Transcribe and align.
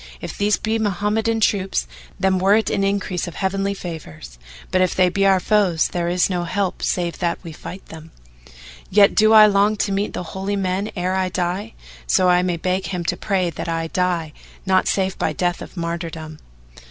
If 0.19 0.35
these 0.35 0.57
be 0.57 0.79
Mohammedan 0.79 1.41
troops, 1.41 1.85
then 2.19 2.39
were 2.39 2.55
it 2.55 2.71
an 2.71 2.83
increase 2.83 3.27
of 3.27 3.35
heavenly 3.35 3.75
favours; 3.75 4.39
but, 4.71 4.81
if 4.81 4.95
they 4.95 5.09
be 5.09 5.27
our 5.27 5.39
foes, 5.39 5.89
there 5.89 6.07
is 6.07 6.27
no 6.27 6.43
help 6.45 6.81
save 6.81 7.19
that 7.19 7.37
we 7.43 7.51
fight 7.51 7.85
them. 7.89 8.09
Yet 8.89 9.13
do 9.13 9.31
I 9.31 9.45
long 9.45 9.75
to 9.77 9.91
meet 9.91 10.13
the 10.13 10.23
Holy 10.33 10.55
Man 10.55 10.89
ere 10.95 11.13
I 11.13 11.29
die, 11.29 11.75
so 12.07 12.29
I 12.29 12.41
may 12.41 12.57
beg 12.57 12.87
him 12.87 13.05
to 13.05 13.15
pray 13.15 13.51
that 13.51 13.69
I 13.69 13.89
die 13.89 14.33
not 14.65 14.87
save 14.87 15.19
by 15.19 15.33
death 15.33 15.61
of 15.61 15.77
martyrdom." 15.77 16.39